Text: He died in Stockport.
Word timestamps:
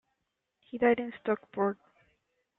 He 0.61 0.79
died 0.79 0.99
in 0.99 1.13
Stockport. 1.21 1.77